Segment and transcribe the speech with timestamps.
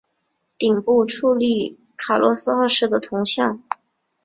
[0.57, 3.61] 顶部矗立卡洛斯二世的铜像。